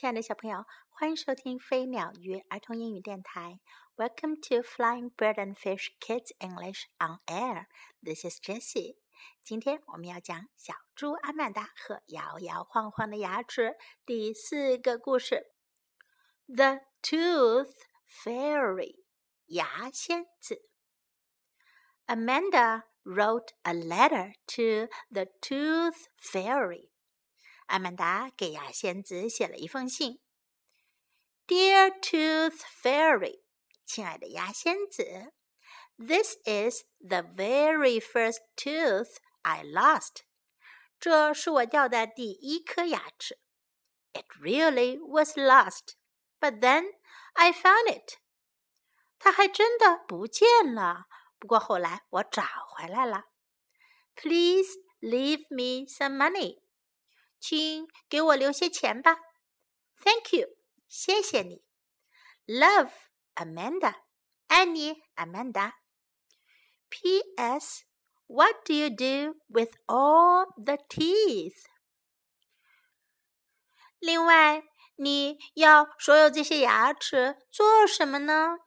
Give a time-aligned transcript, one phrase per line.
[0.00, 3.60] 亲爱的小朋友，欢迎收听飞鸟鱼儿童英语电台。
[3.96, 7.66] Welcome to Flying Bird and Fish Kids English on Air.
[8.02, 8.98] This is Jessie.
[9.42, 13.74] 今天我们要讲小猪阿曼达和摇摇晃晃的牙齿
[14.04, 15.46] 第四个故事。
[16.46, 17.72] The Tooth
[18.22, 19.02] Fairy，
[19.46, 20.68] 牙仙子。
[22.06, 26.90] Amanda wrote a letter to the Tooth Fairy.
[27.70, 30.20] 阿曼达给牙仙子写了一封信。
[31.46, 33.42] Dear Tooth Fairy，
[33.84, 35.32] 亲爱的牙仙子，
[35.96, 40.22] This is the very first tooth I lost。
[40.98, 43.38] 这是我掉的第一颗牙齿。
[44.12, 45.94] It really was lost,
[46.40, 46.84] but then
[47.34, 48.18] I found it。
[49.18, 51.06] 它还真的不见了，
[51.38, 53.24] 不过后来我找回来了。
[54.14, 54.68] Please
[55.00, 56.62] leave me some money。
[57.40, 59.16] 请给我留些钱吧。
[60.02, 60.48] Thank you，
[60.88, 61.62] 谢谢你。
[62.46, 62.92] Love
[63.34, 63.94] Amanda，
[64.46, 67.82] 爱你，Amanda。P.S.
[68.28, 71.64] What do you do with all the teeth？
[73.98, 74.62] 另外，
[74.96, 78.58] 你要所有这些牙齿做什么呢？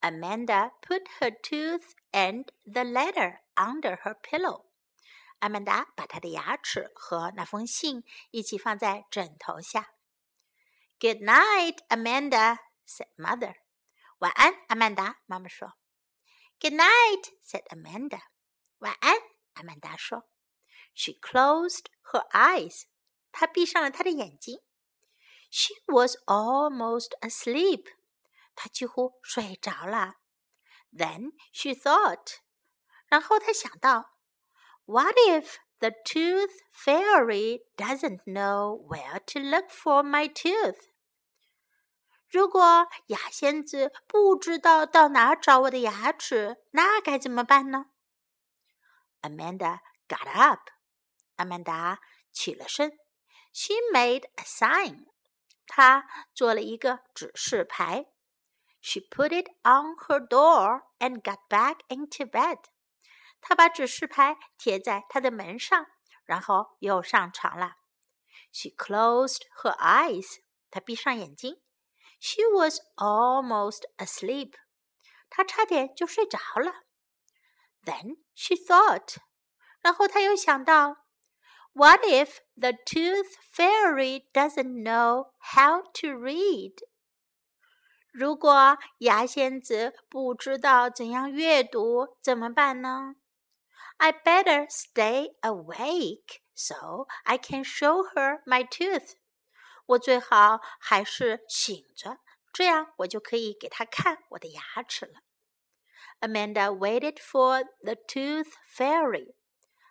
[0.00, 4.64] Amanda put her tooth and the letter under her pillow.
[5.39, 9.93] 阿曼达把她的牙齿和那封信一起放在枕头下。
[10.99, 13.55] Good night, Amanda," said Mother.
[14.19, 15.19] 晚安，阿曼达。
[15.25, 15.73] 妈妈说。
[16.59, 18.21] Good night," said Amanda.
[18.77, 19.15] 晚安，
[19.53, 20.29] 阿曼达说。
[20.93, 22.85] She closed her eyes.
[23.31, 24.61] 她闭上了她的眼睛。
[25.51, 27.85] She was almost asleep.
[28.55, 30.15] 她几乎睡着了。
[30.91, 32.37] Then she thought.
[33.07, 34.14] 然后她想到。
[34.84, 40.76] what if the tooth fairy doesn't know where to look for my tooth?
[42.28, 47.86] 如果牙仙子不知道到哪找我的牙齿，那该怎么办呢？
[49.22, 50.70] Amanda got up.
[51.36, 51.98] 阿曼达
[52.32, 52.98] 起了身。
[53.52, 55.06] She made a sign.
[55.66, 56.04] 她
[56.34, 58.06] 做了一个指示牌。
[58.80, 62.58] She put it on her door and got back into bed.
[63.44, 65.86] 他把指示牌贴在他的门上，
[66.24, 67.76] 然后又上床了。
[68.52, 70.38] She closed her eyes.
[70.70, 71.60] 她闭上眼睛。
[72.20, 74.54] She was almost asleep.
[75.28, 76.84] 她差点就睡着了。
[77.84, 79.16] Then she thought.
[79.80, 81.06] 然后她又想到，
[81.72, 86.74] What if the tooth fairy doesn't know how to read?
[88.12, 93.14] 如果牙仙子不知道怎样阅读，怎么办呢
[93.98, 99.14] ？I better stay awake so I can show her my tooth.
[99.86, 102.18] 我最好还是醒着，
[102.52, 105.20] 这样我就可以给她看我的牙齿了。
[106.20, 109.34] Amanda waited for the tooth fairy.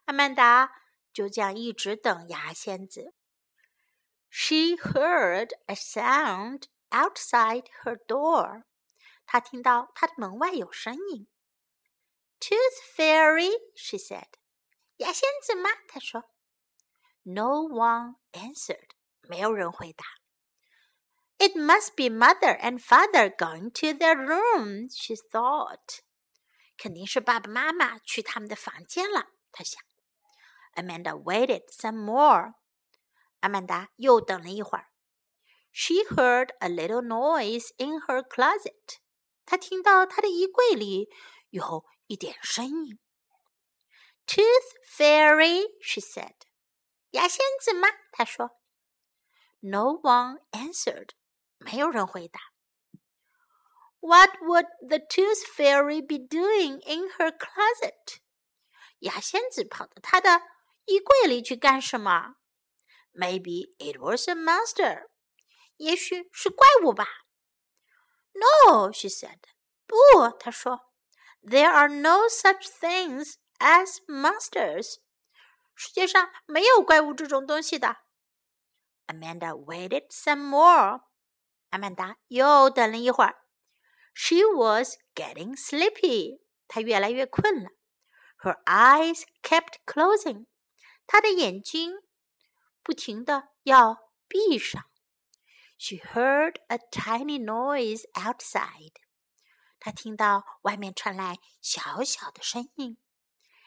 [0.05, 0.71] 阿曼达
[1.11, 3.13] 就这样一直等牙仙子。
[4.29, 8.63] She heard a sound outside her door.
[9.25, 11.27] 她听到她的门外有声音。
[12.43, 14.27] Tooth Fairy, she said.
[14.97, 15.69] 牙仙子吗？
[15.87, 16.23] 她说。
[17.23, 18.89] No one answered.
[19.21, 20.05] 没有人回答。
[21.37, 25.99] It must be mother and father going to their room, she thought.
[26.77, 29.81] 肯定是爸爸妈妈去他们的房间了，她想。
[30.73, 32.55] Amanda waited some more.
[33.41, 34.87] 阿曼达又等了一会儿。
[35.71, 38.97] She heard a little noise in her closet.
[39.45, 41.09] 她听到她的衣柜里
[41.54, 42.98] 有一点声音。
[44.26, 46.34] Tooth Fairy, she said.
[47.10, 47.86] 牙仙子吗？
[48.10, 48.58] 她说。
[49.60, 51.10] No one answered.
[51.58, 52.40] 没有人回答。
[54.00, 58.18] What would the Tooth Fairy be doing in her closet?
[58.98, 60.42] 牙仙子跑到她的
[60.86, 62.34] 衣柜里去干什么
[63.12, 65.08] ？Maybe it was a monster.
[65.76, 67.06] 也许是怪物吧。
[68.32, 69.38] No, she said.
[69.86, 70.90] 不，她说。
[71.43, 74.99] there are no such things as monsters.
[75.75, 77.97] 世界上没有怪物这种东西的。
[79.07, 81.01] Amanda waited some more.
[81.69, 83.35] 阿曼达又等了一会儿。
[84.13, 86.41] She was getting sleepy.
[86.67, 87.69] 她越来越困了。
[88.43, 90.45] Her eyes kept closing.
[91.07, 91.93] 她的眼睛
[92.83, 94.83] 不停的要闭上。
[95.77, 98.93] She heard a tiny noise outside.
[99.84, 102.96] 他听到外面传来小小的声音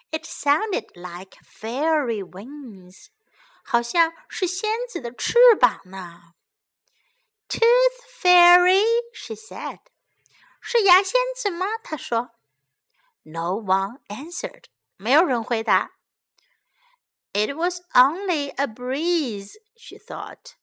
[0.10, 3.10] ，It sounded like fairy wings，
[3.64, 6.34] 好像是仙子的翅膀呢。
[7.48, 8.84] Tooth Fairy,
[9.14, 9.82] she said.
[10.60, 11.68] 是牙仙子吗？
[11.84, 12.32] 他说。
[13.22, 14.64] No one answered.
[14.96, 15.92] 没有人回答。
[17.34, 20.56] It was only a breeze, she thought.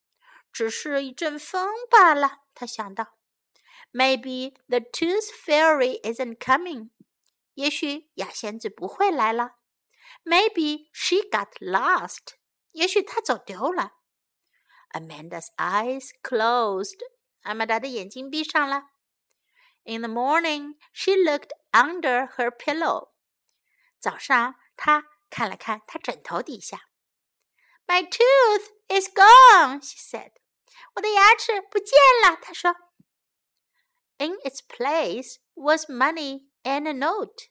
[0.53, 3.17] 只是一阵风罢了，她想到。
[3.97, 6.91] Maybe the tooth fairy isn't coming.
[7.55, 9.53] 也许牙仙子不会来了。
[10.25, 12.35] Maybe she got lost.
[12.73, 13.93] 也许她走丢了。
[14.91, 16.99] Amanda's eyes closed.
[17.43, 18.91] 阿曼达的眼睛闭上了。
[19.85, 23.11] In the morning, she looked under her pillow.
[24.01, 26.89] 早上，她看了看她枕头底下。
[27.87, 30.33] My tooth is gone, she said.
[30.97, 32.75] 我的牙齿不见了，她说。
[34.18, 37.50] In its place was money and a note.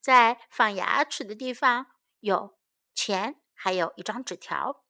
[0.00, 1.86] 在放牙齿的地方
[2.20, 2.58] 有
[2.94, 4.84] 钱，还有一张纸条。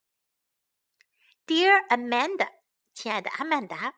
[1.47, 2.51] Dear Amanda，
[2.93, 3.95] 亲爱的阿曼达，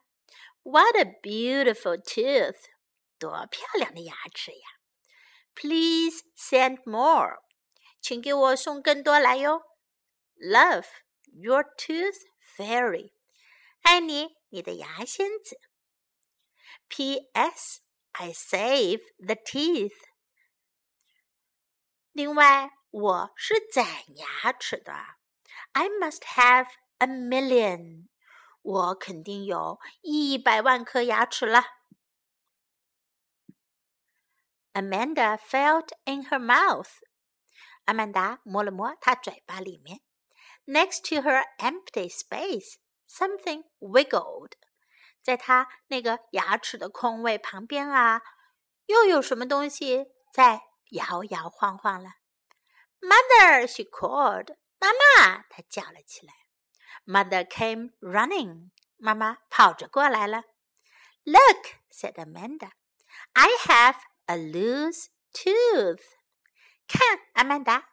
[0.63, 2.59] What a beautiful tooth！
[3.19, 4.69] 多漂亮的牙齿呀！
[5.55, 7.43] Please send more，
[8.01, 9.63] 请给我送更多来哟。
[10.37, 10.87] Love
[11.27, 12.19] your tooth
[12.57, 13.13] fairy，
[13.83, 15.61] 爱你，你的牙仙子。
[16.89, 17.81] P.S.
[18.13, 19.97] I save the teeth。
[22.13, 23.87] 另外，我是攒
[24.17, 24.93] 牙齿的。
[25.73, 26.69] I must have
[26.99, 28.09] a million。
[28.61, 31.65] 我肯定有一百万颗牙齿了。
[34.75, 36.91] Amanda felt in her mouth。
[37.87, 40.01] 阿曼达摸了摸她嘴巴里面。
[40.67, 42.77] Next to her empty space,
[43.09, 44.53] something wiggled。
[45.28, 48.22] 在她那个牙齿的空位旁边啊，
[48.86, 52.12] 又有什么东西在摇摇晃晃了。
[53.02, 54.56] Mother, she called.
[54.80, 56.34] 妈妈，她叫了起来。
[57.06, 58.70] Mother came running.
[58.96, 60.44] 妈妈跑着过来了。
[61.26, 62.72] Look, said Amanda.
[63.34, 63.98] I have
[64.28, 66.04] a loose tooth.
[66.88, 67.90] 看，阿曼达，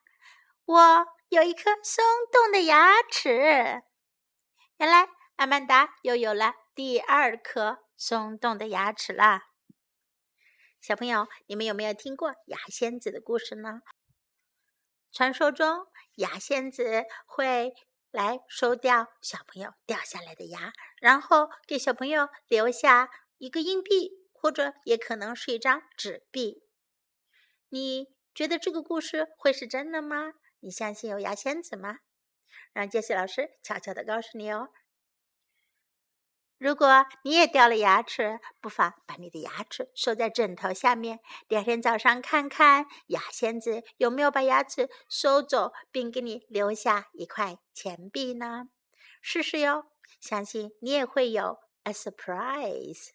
[0.66, 3.82] 我有一颗松动的牙齿。
[4.76, 9.44] 原来，阿曼达又有了第二颗松动的牙齿啦。
[10.80, 13.82] 小朋友，你们有没有听过牙仙子的故事呢？
[15.12, 15.86] 传说中，
[16.16, 17.72] 牙仙子会
[18.10, 26.64] 来收掉小朋友掉下来的牙，然后给小朋友留下一个硬币，或者也可能是一张纸币。
[27.68, 30.32] 你觉得这个故事会是真的吗？
[30.58, 31.98] 你相信有牙仙子吗？
[32.72, 34.70] 让杰西老师悄悄的告诉你哦。
[36.58, 41.20] 如果你也掉了牙齿，不妨把你的牙齿收在枕头下面。
[41.48, 48.68] 第二天早上看看牙仙子有没有把牙齿收走，并给你留下一块钱币呢？
[49.20, 49.86] 试试哟，
[50.20, 53.08] 相信你也会有 a surprise。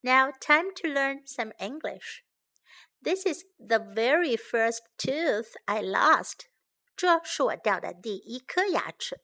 [0.00, 2.24] Now time to learn some English.
[3.02, 6.46] This is the very first tooth I lost.
[6.96, 9.20] 这是我掉的第一颗牙齿。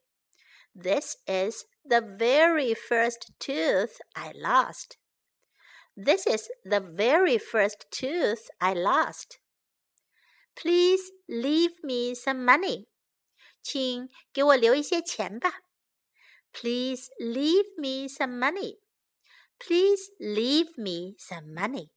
[0.75, 4.98] This is the very first tooth I lost.
[5.96, 9.40] This is the very first tooth I lost.
[10.56, 12.88] Please leave me some money.
[13.62, 15.62] 请给我留一些钱吧。
[16.52, 18.80] Please leave me some money.
[19.58, 21.90] Please leave me some money.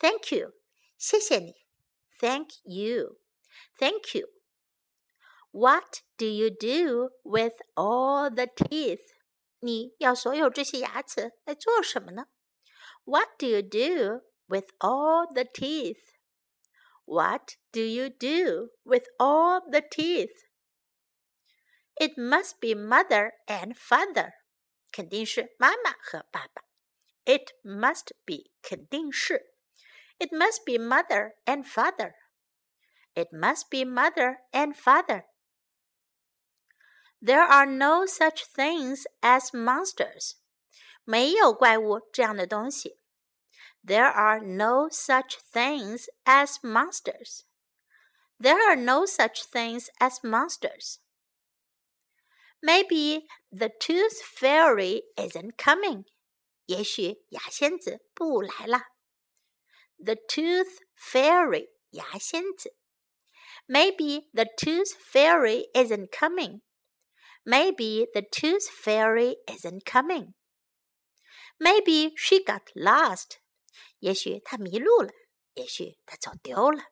[0.00, 0.52] Thank you.
[0.96, 1.54] 谢谢你。
[2.20, 3.18] Thank you.
[3.78, 4.28] Thank you.
[5.50, 9.04] What do you do with all the teeth?
[9.60, 12.26] 你要所有这些牙齿来做什么呢？
[13.04, 16.00] What do you do with all the teeth?
[17.04, 20.46] What do you do with all the teeth?
[21.94, 24.32] It must be mother and father.
[24.92, 26.62] 肯定是妈妈和爸爸。
[27.24, 29.54] It must be 肯定是。
[30.18, 32.14] It must be mother and father.
[33.14, 35.24] It must be mother and father.
[37.22, 40.36] There are no such things as monsters.
[41.04, 43.00] 没有怪物这样的东西。
[43.84, 47.44] There are no such things as monsters.
[48.38, 50.98] There are no such things as monsters.
[52.60, 56.04] Maybe the tooth fairy isn't coming.
[56.66, 58.82] 也许牙仙子不来了。
[59.96, 62.76] The tooth fairy 牙仙子。
[63.66, 66.60] Maybe the tooth fairy isn't coming.
[67.44, 70.34] Maybe the tooth fairy isn't coming.
[71.58, 73.38] Maybe she got lost.
[74.00, 75.10] 也许她迷路了，
[75.54, 76.84] 也许她走丢了。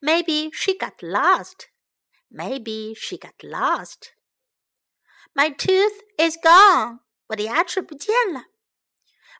[0.00, 1.68] Maybe she got lost.
[2.30, 4.12] Maybe she got lost.
[5.34, 7.00] My tooth is gone.
[7.28, 8.46] 我的牙齿不见了。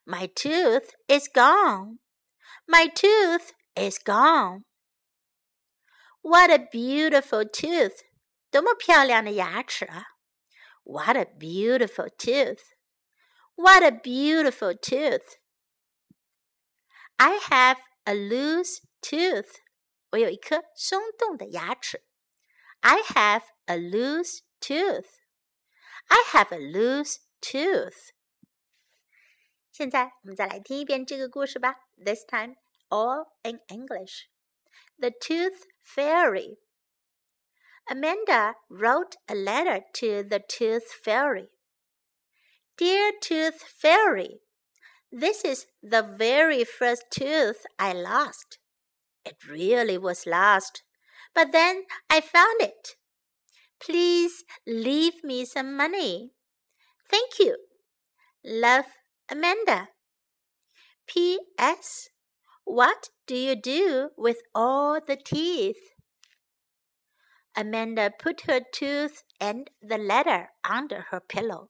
[0.04, 1.98] My tooth is gone.
[2.66, 4.64] My tooth is gone.
[6.20, 8.00] What a beautiful tooth!
[8.50, 10.09] 多么漂亮的牙齿啊
[10.84, 12.74] ！What a beautiful tooth!
[13.54, 15.38] What a beautiful tooth!
[17.18, 19.56] I have a loose tooth.
[20.10, 22.02] 我有一颗松动的牙齿。
[22.80, 25.06] I have a loose tooth.
[26.08, 28.12] I have a loose tooth.
[29.72, 31.76] 现在我们再来听一遍这个故事吧。
[31.96, 32.56] This time
[32.88, 34.28] all in English.
[34.98, 36.58] The Tooth Fairy.
[37.89, 41.49] Amanda wrote a letter to the Tooth Fairy.
[42.77, 44.41] Dear Tooth Fairy,
[45.11, 48.59] this is the very first tooth I lost.
[49.25, 50.83] It really was lost,
[51.33, 52.95] but then I found it.
[53.79, 56.31] Please leave me some money.
[57.09, 57.57] Thank you.
[58.43, 58.85] Love,
[59.29, 59.89] Amanda.
[61.07, 62.09] P.S.
[62.63, 65.91] What do you do with all the teeth?
[67.55, 71.69] Amanda put her tooth and the letter under her pillow.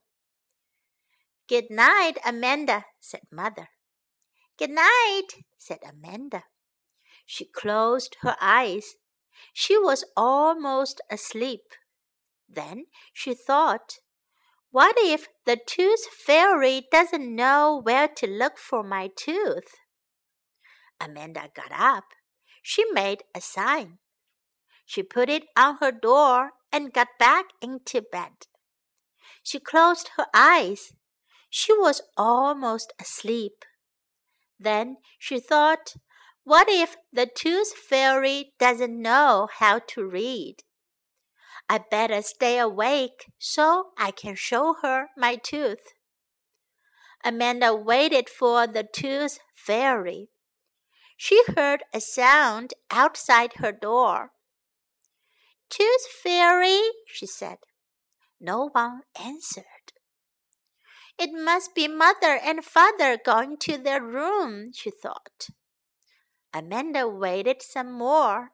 [1.48, 3.68] Good night, Amanda, said Mother.
[4.58, 6.44] Good night, said Amanda.
[7.26, 8.94] She closed her eyes.
[9.52, 11.62] She was almost asleep.
[12.48, 13.98] Then she thought,
[14.70, 19.74] What if the tooth fairy doesn't know where to look for my tooth?
[21.00, 22.04] Amanda got up.
[22.62, 23.98] She made a sign.
[24.92, 28.46] She put it on her door and got back into bed.
[29.42, 30.92] She closed her eyes.
[31.48, 33.64] She was almost asleep.
[34.60, 35.94] Then she thought,
[36.44, 40.56] what if the tooth fairy doesn't know how to read?
[41.70, 45.94] I better stay awake so I can show her my tooth.
[47.24, 50.28] Amanda waited for the tooth fairy.
[51.16, 54.32] She heard a sound outside her door.
[55.72, 57.56] Tooth Fairy, she said.
[58.38, 59.64] No one answered.
[61.18, 65.48] It must be mother and father going to their room, she thought.
[66.52, 68.50] Amanda waited some more.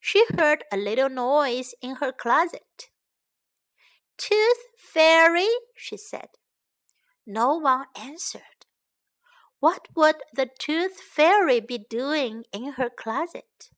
[0.00, 2.90] She heard a little noise in her closet.
[4.16, 6.30] Tooth Fairy, she said.
[7.24, 8.66] No one answered.
[9.60, 13.70] What would the Tooth Fairy be doing in her closet?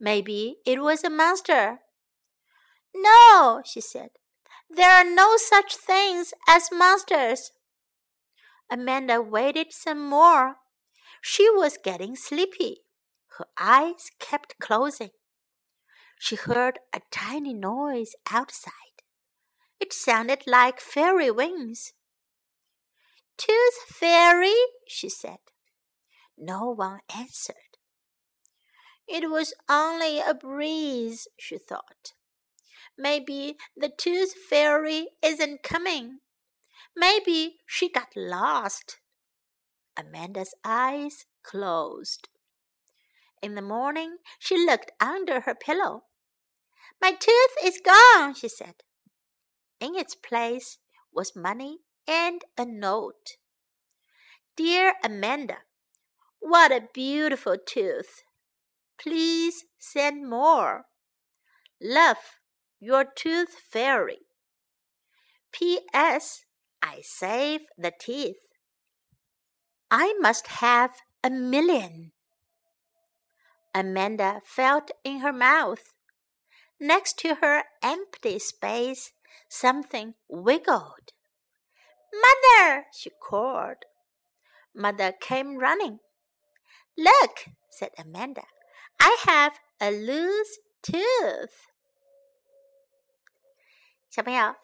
[0.00, 1.80] Maybe it was a monster
[2.94, 4.10] no, she said.
[4.68, 7.52] There are no such things as monsters.
[8.70, 10.56] Amanda waited some more.
[11.20, 12.82] She was getting sleepy.
[13.38, 15.10] Her eyes kept closing.
[16.18, 18.74] She heard a tiny noise outside.
[19.80, 21.92] It sounded like fairy wings.
[23.38, 24.54] Tooth Fairy,
[24.86, 25.38] she said.
[26.36, 27.56] No one answered.
[29.08, 32.12] It was only a breeze, she thought.
[32.98, 36.18] Maybe the tooth fairy isn't coming.
[36.96, 38.98] Maybe she got lost.
[39.96, 42.28] Amanda's eyes closed.
[43.42, 46.04] In the morning, she looked under her pillow.
[47.00, 48.74] My tooth is gone, she said.
[49.80, 50.78] In its place
[51.12, 53.36] was money and a note.
[54.56, 55.58] Dear Amanda,
[56.40, 58.22] what a beautiful tooth.
[58.98, 60.84] Please send more.
[61.80, 62.39] Love,
[62.80, 64.18] your tooth fairy.
[65.52, 66.44] P.S.
[66.82, 68.38] I save the teeth.
[69.90, 72.12] I must have a million.
[73.74, 75.92] Amanda felt in her mouth.
[76.80, 79.12] Next to her empty space,
[79.48, 81.12] something wiggled.
[82.12, 82.86] Mother!
[82.96, 83.84] she called.
[84.74, 85.98] Mother came running.
[86.96, 88.44] Look, said Amanda,
[88.98, 91.66] I have a loose tooth.
[94.10, 94.56] 小朋友，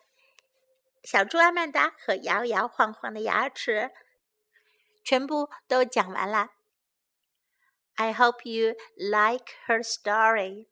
[1.04, 3.92] 小猪阿曼达和摇摇晃晃的牙齿
[5.04, 6.48] 全部都讲完了。
[7.94, 10.66] I hope you like her story。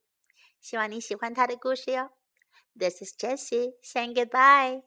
[0.60, 2.10] 希望你喜欢她的故事哟。
[2.76, 4.82] This is Jessie saying goodbye.